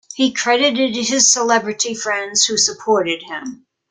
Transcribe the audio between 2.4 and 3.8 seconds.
who supported him.